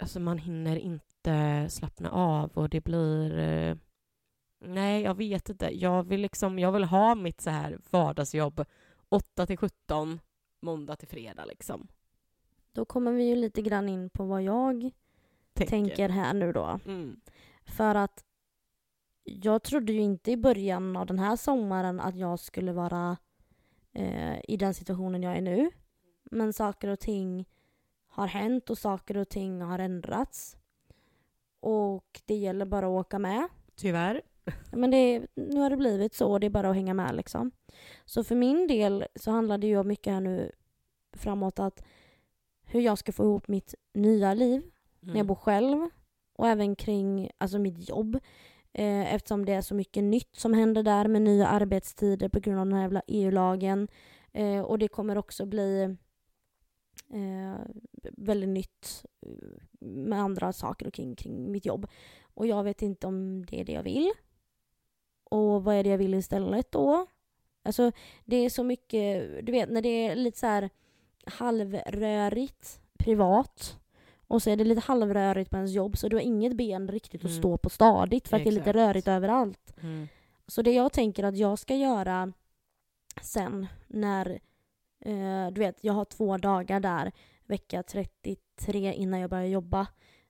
[0.00, 3.76] alltså man hinner inte slappna av och det blir eh,
[4.64, 5.70] Nej, jag vet inte.
[5.72, 8.64] Jag vill liksom, jag vill ha mitt så här vardagsjobb
[9.08, 10.20] 8 till 17
[10.60, 11.88] måndag till fredag liksom.
[12.72, 14.90] Då kommer vi ju lite grann in på vad jag
[15.54, 16.80] tänker här nu då.
[16.86, 17.20] Mm.
[17.64, 18.24] För att
[19.24, 23.16] jag trodde ju inte i början av den här sommaren att jag skulle vara
[23.92, 25.70] eh, i den situationen jag är nu.
[26.30, 27.46] Men saker och ting
[28.10, 30.56] har hänt och saker och ting har ändrats.
[31.60, 33.48] Och det gäller bara att åka med.
[33.76, 34.22] Tyvärr.
[34.72, 37.50] Men det, nu har det blivit så och det är bara att hänga med liksom.
[38.04, 40.52] Så för min del så handlar det ju mycket här nu
[41.12, 41.84] framåt att
[42.64, 44.62] hur jag ska få ihop mitt nya liv
[45.00, 45.88] när jag bor själv
[46.34, 48.18] och även kring alltså mitt jobb.
[48.72, 52.60] Eh, eftersom det är så mycket nytt som händer där med nya arbetstider på grund
[52.60, 53.88] av den här jävla EU-lagen.
[54.32, 55.96] Eh, och det kommer också bli
[57.12, 57.60] eh,
[58.16, 59.32] väldigt nytt eh,
[59.80, 61.86] med andra saker kring, kring mitt jobb.
[62.34, 64.10] Och jag vet inte om det är det jag vill.
[65.24, 67.06] Och vad är det jag vill istället då?
[67.62, 67.92] Alltså
[68.24, 70.70] det är så mycket, du vet när det är lite så här
[71.26, 73.78] halvrörigt privat
[74.26, 77.20] och så är det lite halvrörigt på ens jobb så du har inget ben riktigt
[77.24, 77.38] att Mm.
[77.38, 78.76] stå på stadigt för att det är lite Exakt.
[78.76, 79.74] rörigt överallt.
[79.82, 80.08] Mm.
[80.46, 82.32] Så det jag tänker att jag ska göra
[83.22, 84.40] sen när,
[85.00, 87.12] eh, du vet, jag har två dagar där
[87.44, 89.86] vecka 33 innan jag börjar jobba.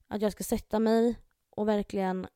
[0.09, 1.17] Att jag ska sätta mig
[1.51, 2.27] och verkligen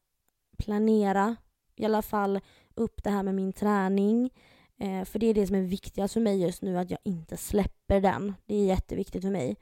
[0.58, 1.36] planera
[1.76, 2.40] i alla fall
[2.74, 4.30] upp det här med min träning.
[4.78, 7.36] Eh, för det är det som är viktigast för mig just nu, att jag inte
[7.36, 8.34] släpper den.
[8.46, 9.56] Det är jätteviktigt för mig.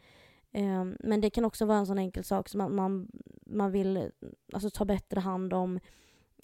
[0.53, 3.09] Eh, men det kan också vara en sån enkel sak som att man,
[3.47, 4.11] man vill
[4.53, 5.81] alltså, ta bättre hand om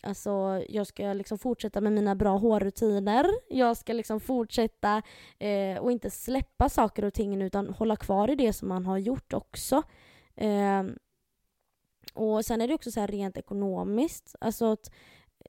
[0.03, 3.27] Alltså, jag ska liksom fortsätta med mina bra hårrutiner.
[3.49, 5.03] Jag ska liksom fortsätta
[5.39, 8.99] eh, och inte släppa saker och ting utan hålla kvar i det som man har
[8.99, 9.83] gjort också.
[10.37, 10.83] Eh,
[12.15, 14.37] och sen är det också så här rent ekonomiskt.
[14.41, 14.91] Alltså att,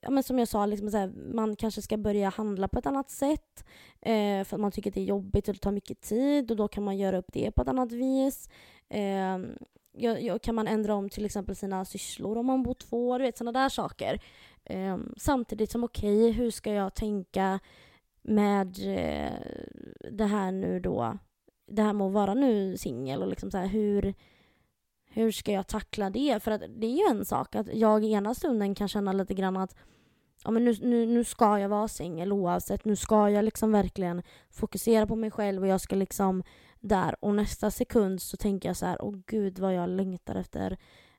[0.01, 2.85] ja, men som jag sa, liksom så här, man kanske ska börja handla på ett
[2.85, 3.65] annat sätt
[4.01, 6.57] eh, för att man tycker att det är jobbigt och det tar mycket tid och
[6.57, 8.49] då kan man göra upp det på ett annat vis.
[8.89, 9.37] Eh,
[10.41, 13.59] kan man ändra om till exempel sina sysslor om man bor två, du vet sådana
[13.59, 14.21] där saker.
[14.65, 17.59] Ehm, samtidigt som okej, hur ska jag tänka
[18.21, 19.31] med eh,
[20.11, 21.17] det här nu då,
[21.67, 24.13] det här med att vara nu singel och liksom så här, hur,
[25.09, 26.43] hur ska jag tackla det?
[26.43, 29.33] För att det är ju en sak att jag i ena stunden kan känna lite
[29.33, 29.75] grann att
[30.43, 32.85] ja, men nu, nu, nu ska jag vara singel oavsett.
[32.85, 36.43] Nu ska jag liksom verkligen fokusera på mig själv och jag ska liksom
[36.79, 37.15] där.
[37.19, 40.77] Och nästa sekund så tänker jag så här, åh gud vad jag längtar efter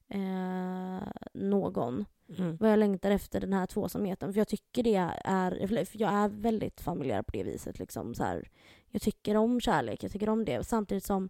[0.09, 2.05] eh, någon.
[2.39, 2.57] Mm.
[2.57, 4.33] Vad jag längtar efter den här tvåsamheten.
[4.33, 4.95] För jag tycker det
[5.25, 7.79] är, för jag är väldigt familjär på det viset.
[7.79, 8.49] Liksom, så här.
[8.89, 10.67] Jag tycker om kärlek, jag tycker om det.
[10.67, 11.29] Samtidigt som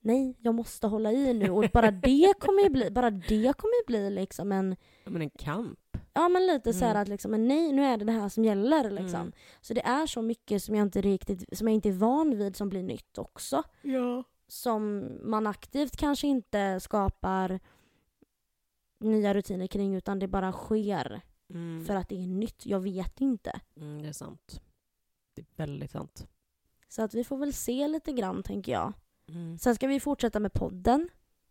[0.00, 1.50] nej, jag måste hålla i nu.
[1.50, 5.22] Och bara det kommer ju bli, bara det kommer ju bli liksom en Ja, men
[5.22, 5.78] en kamp.
[6.18, 7.02] Ja men lite så här Mm.
[7.02, 9.20] att liksom, men nej nu är det det här som gäller liksom.
[9.20, 9.32] Mm.
[9.60, 12.56] Så det är så mycket som jag inte riktigt, som jag inte är van vid
[12.56, 13.62] som blir nytt också.
[13.82, 14.24] Ja.
[14.48, 17.60] Som man aktivt kanske inte skapar
[19.00, 21.84] nya rutiner kring utan det bara sker Mm.
[21.84, 22.66] för att det är nytt.
[22.66, 23.60] Jag vet inte.
[23.76, 24.60] Mm, det är sant.
[25.34, 26.26] Det är väldigt sant.
[26.88, 28.92] Så att vi får väl se lite grann tänker jag.
[29.28, 29.58] Mm.
[29.58, 31.08] Sen ska vi fortsätta med podden.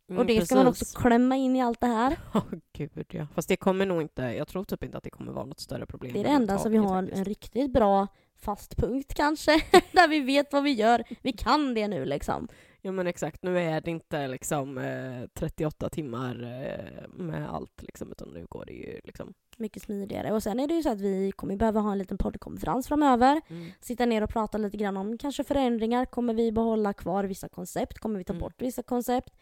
[0.09, 0.81] Mm, och det ska man precis.
[0.95, 2.17] också klämma in i allt det här.
[2.33, 2.43] Ja,
[2.73, 3.27] gud ja.
[3.35, 5.85] Fast det kommer nog inte, jag tror typ inte att det kommer vara något större
[5.85, 6.13] problem.
[6.13, 9.51] Det är det enda som vi har en, överhuvudtaget en riktigt bra fast punkt kanske.
[9.91, 11.03] Där vi vet vad vi gör.
[11.21, 12.47] Vi kan det nu liksom.
[12.81, 18.11] Ja men exakt, nu är det inte liksom eh, 38 timmar eh, med allt liksom,
[18.11, 19.33] utan nu går det ju liksom...
[19.57, 20.31] mycket smidigare.
[20.31, 23.41] Och sen är det ju så att vi kommer behöva ha en liten poddkonferens framöver.
[23.47, 23.69] Mm.
[23.81, 26.05] Sitta ner och prata lite grann om kanske förändringar.
[26.05, 27.99] Kommer vi behålla kvar vissa koncept?
[27.99, 28.41] Kommer vi ta Mm.
[28.41, 29.33] bort vissa koncept?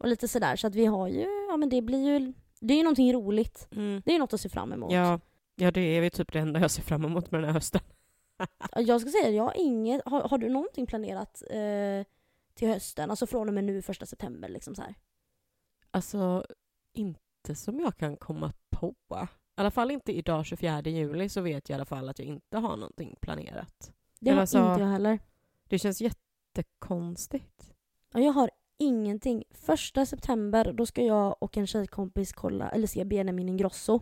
[0.00, 0.56] Och lite sådär.
[0.56, 3.68] Så att vi har ju, ja men det blir ju, det är ju någonting roligt.
[3.72, 4.02] Mm.
[4.04, 4.92] Det är ju något att se fram emot.
[4.92, 5.20] Ja,
[5.54, 7.80] ja, det är ju typ det enda jag ser fram emot med den här hösten.
[8.76, 12.06] Jag ska säga, jag har inget, har, har du någonting planerat eh,
[12.54, 13.10] till hösten?
[13.10, 14.94] Alltså från och med nu första september liksom så här.
[15.90, 16.44] Alltså,
[16.92, 18.94] inte som jag kan komma på.
[19.10, 22.28] I alla fall inte idag 24 juli så vet jag i alla fall att jag
[22.28, 23.92] inte har någonting planerat.
[24.20, 25.18] Det har alltså- inte jag heller.
[25.68, 27.74] Det känns jättekonstigt.
[28.12, 29.44] Jag har ingenting.
[29.50, 34.00] Första september då ska jag och en tjejkompis kolla, eller se Benjamin Ingrosso.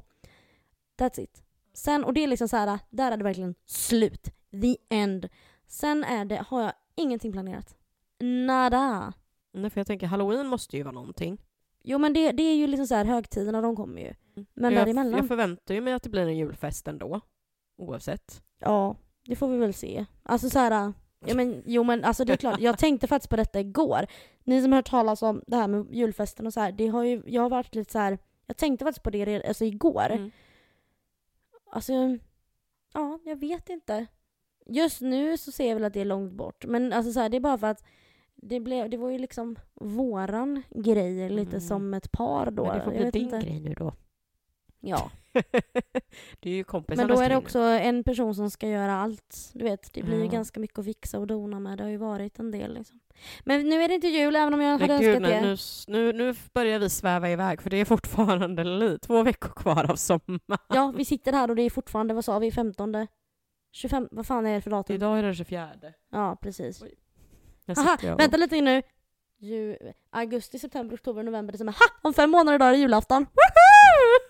[1.01, 1.43] That's it.
[1.73, 4.25] Sen, och det är liksom så här, där är det verkligen slut.
[4.51, 5.29] The end.
[5.67, 7.77] Sen är det, har jag ingenting planerat.
[8.21, 9.13] Nada.
[9.53, 11.39] Nej, för jag tänker halloween måste ju vara någonting.
[11.85, 14.15] Jo men det, det är ju liksom så här högtiderna, de kommer ju.
[14.55, 15.19] Men jag, däremellan?
[15.19, 17.21] jag förväntar ju mig att det blir en julfest ändå.
[17.79, 18.43] Oavsett.
[18.59, 20.07] Ja, det får vi väl se.
[20.23, 20.93] Alltså så här,
[21.27, 24.07] ja men jo men alltså det är klart, jag tänkte faktiskt på detta igår.
[24.45, 27.03] Ni som har hört talas om det här med julfesten och så här, det har
[27.05, 28.19] ju, jag har varit lite så här.
[28.47, 30.11] jag tänkte faktiskt på det alltså igår.
[30.11, 30.31] Mm.
[31.71, 31.93] Alltså,
[32.95, 34.07] ja, jag vet inte.
[34.67, 36.65] Just nu så ser jag väl att det är långt bort.
[36.67, 37.85] Men alltså så här, det är bara för att
[38.37, 41.61] det, blev, det var ju liksom våran grej lite Mm.
[41.61, 42.65] som ett par då.
[42.65, 43.39] Men det får bli din inte.
[43.39, 43.93] grej nu då.
[44.81, 45.11] Ja,
[46.41, 49.51] det är ju kompisarnas men då är det också en person som ska göra allt.
[49.55, 50.31] Du vet, det blir ju Ja.
[50.31, 51.79] ganska mycket att fixa och dona med.
[51.79, 53.01] Det har ju varit en del liksom.
[53.45, 55.49] Men nu är det inte jul, även om jag hade gud, önskat nej, det.
[55.89, 59.91] nu, nu, nu börjar vi sväva iväg för det är fortfarande li- två veckor kvar
[59.91, 60.59] av sommar.
[60.69, 63.07] Ja, vi sitter här och det är fortfarande, vad sa vi, 15?
[63.73, 64.09] 25?
[64.11, 64.97] Vad fan är det för datum?
[64.97, 65.69] Idag är det 24.
[66.13, 66.83] Ja, precis.
[66.83, 66.95] Oj.
[67.79, 68.83] Aha, och- vänta lite nu.
[69.41, 69.77] Ju,
[70.11, 71.73] augusti, september, oktober, november, december.
[71.73, 72.09] Ha!
[72.09, 73.23] Om fem månader idag är det julafton.
[73.23, 74.28] Woohoo!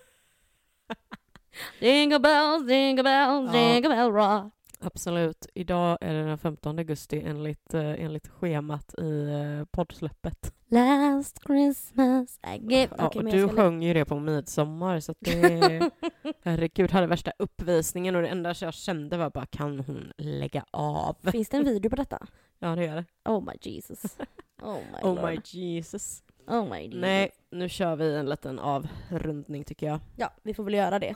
[1.81, 3.61] Jingle bells, jingle bells, Ja.
[3.61, 4.53] jingle bell rock.
[4.81, 5.47] Absolut.
[5.55, 10.55] Idag är det den 15 augusti enligt, eh, enligt schemat i eh, poddsläppet.
[10.71, 12.89] Last Christmas I gave...
[12.99, 15.91] Ja, Okej, och du sjöng ju det på midsommar så att det...
[16.43, 21.17] Herregud, hade värsta uppvisningen och det enda jag kände var bara kan hon lägga av?
[21.33, 22.27] Finns det en video på detta?
[22.59, 23.05] Ja, det gör det.
[23.31, 24.17] Oh my Jesus.
[24.63, 25.25] Oh my Oh lord.
[25.31, 26.23] my Jesus.
[26.51, 27.01] Oh my Jesus.
[27.01, 30.01] Nej, nu kör vi en liten avrundning tycker jag.
[30.17, 31.15] Ja, vi får väl göra det.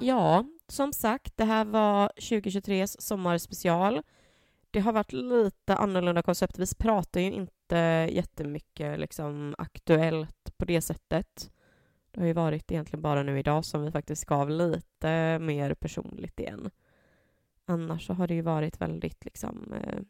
[0.00, 4.02] Ja, som sagt, det här var 2023s sommarspecial.
[4.70, 6.58] Det har varit lite annorlunda koncept.
[6.58, 11.50] Vi pratar ju inte jättemycket liksom, aktuellt på det sättet.
[12.10, 16.40] Det har ju varit egentligen bara nu idag som vi faktiskt gav lite mer personligt
[16.40, 16.70] igen.
[17.66, 20.00] Annars så har det ju varit väldigt, liksom, eh,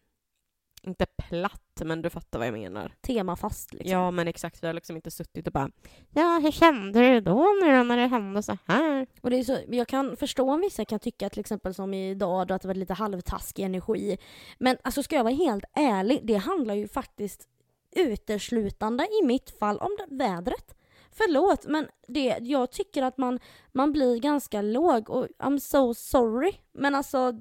[0.86, 2.92] inte platt, men du fattar vad jag menar.
[3.00, 3.90] Temafast liksom.
[3.90, 4.62] Ja, men exakt.
[4.62, 5.70] Vi har liksom inte suttit och bara
[6.10, 9.06] Ja, hur kände du då nu när det hände så här?
[9.20, 12.46] Och det är så, jag kan förstå om vissa kan tycka till exempel som idag
[12.46, 14.18] då att det var lite halvtaskig energi.
[14.58, 17.48] Men alltså ska jag vara helt ärlig, det handlar ju faktiskt
[17.96, 20.74] uteslutande i mitt fall om det, vädret.
[21.16, 23.38] Förlåt, men det, jag tycker att man,
[23.72, 26.52] man blir ganska låg och I'm so sorry.
[26.72, 27.32] Men alltså,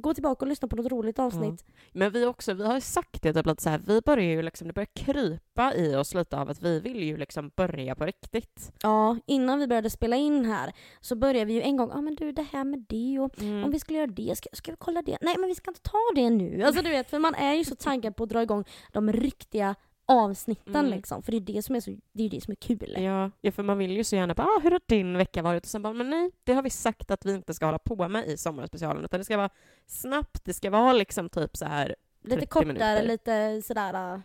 [0.00, 1.64] gå tillbaka och lyssna på något roligt avsnitt.
[1.92, 4.42] Men vi också, vi har ju sagt det typ att så här, vi börjar ju
[4.42, 8.06] liksom, det börjar krypa i oss lite av att vi vill ju liksom börja på
[8.06, 8.72] riktigt.
[8.82, 12.00] Ja, innan vi började spela in här så började vi ju en gång, ja ah,
[12.00, 13.64] men du det här med det och Mm.
[13.64, 15.18] om vi skulle göra det, ska, ska vi kolla det?
[15.20, 16.62] Nej men vi ska inte ta det nu.
[16.62, 19.74] Alltså du vet, för man är ju så taggad på att dra igång de riktiga
[20.10, 20.90] avsnitten Mm.
[20.90, 21.22] liksom.
[21.22, 22.94] För det är det som är, så, det är det som är kul.
[22.98, 25.64] Ja, ja, för man vill ju så gärna bara, ah, hur har din vecka varit?
[25.64, 28.08] Och sen bara, men nej, det har vi sagt att vi inte ska hålla på
[28.08, 29.50] med i sommarspecialen, utan det ska vara
[29.86, 33.02] snabbt, det ska vara liksom typ så här, Lite 30 kortare, minuter.
[33.02, 34.14] lite sådär...
[34.14, 34.20] äh,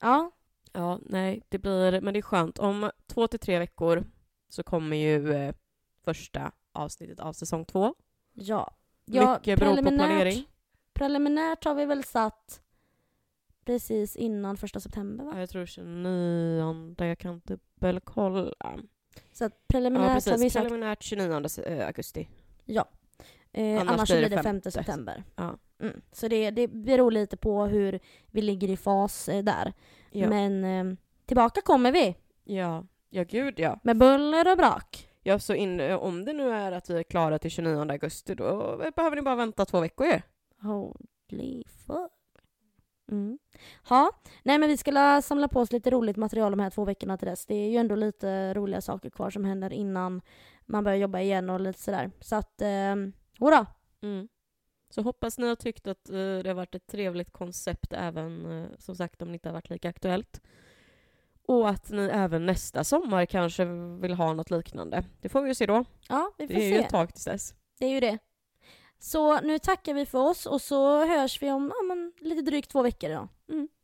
[0.00, 0.30] Ja.
[0.72, 2.58] ja, nej, det blir, men det är skönt.
[2.58, 4.04] Om två till tre veckor
[4.48, 5.54] så kommer ju eh,
[6.04, 7.94] första avsnittet av säsong två.
[8.32, 8.74] Ja.
[9.04, 10.44] ja Mycket beror på planering.
[10.92, 12.60] Preliminärt har vi väl satt
[13.64, 15.30] precis innan första september va?
[15.34, 18.52] Ja, jag tror 29, jag kan dubbelkolla.
[19.32, 22.28] Så att Ja, preliminärt har vi sagt Preliminärt 29 eh, augusti.
[22.64, 22.84] ja.
[23.52, 24.70] Eh, Annars annars, blir det det 5 femte.
[24.70, 25.24] september.
[25.36, 25.58] Ja.
[25.80, 26.00] Mm.
[26.12, 28.00] Så det, det beror lite på hur
[28.30, 29.72] vi ligger i fas eh, där.
[30.10, 30.28] Ja.
[30.28, 30.96] Men eh,
[31.26, 32.86] tillbaka kommer vi ja.
[33.10, 33.80] Ja, gud ja.
[33.82, 35.08] med buller och brak.
[35.22, 38.34] ja så in, eh, om det nu är att vi är klara till 29 augusti,
[38.34, 40.20] då behöver ni bara vänta två veckor ju.
[40.60, 41.62] Holy.
[43.10, 43.38] Mm.
[43.88, 44.10] Ja,
[44.42, 47.18] nej men vi ska la samla på oss lite roligt material de här två veckorna
[47.18, 47.46] till dess.
[47.46, 50.22] Det är ju ändå lite roliga saker kvar som händer innan
[50.66, 52.10] man börjar jobba igen och lite sådär.
[52.20, 52.94] Så att, eh,
[53.40, 53.66] hurra!
[54.02, 54.28] Mm.
[54.90, 58.68] Så hoppas ni har tyckt att eh, det har varit ett trevligt koncept även, eh,
[58.78, 60.40] som sagt, om det inte har varit lika aktuellt.
[61.46, 63.64] Och att ni även nästa sommar kanske
[64.00, 65.04] vill ha något liknande.
[65.20, 65.84] Det får vi ju se då.
[66.08, 66.84] Ja, vi får Det är ju se.
[66.84, 67.54] ett tag tills dess.
[67.78, 68.18] Det är ju det.
[68.98, 72.82] Så nu tackar vi för oss och så hörs vi om ja, lite drygt två
[72.82, 73.28] veckor då.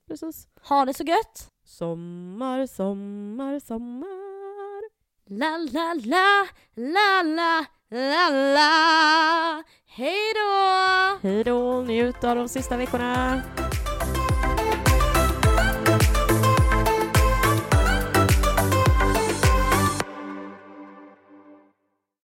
[0.09, 0.48] Precis.
[0.62, 1.48] Ha det så gött!
[1.64, 4.83] Sommar, sommar, sommar.
[5.26, 9.62] La la la, la la, la la.
[9.87, 11.29] Hej då!
[11.29, 13.42] Hej då, njut av de sista veckorna.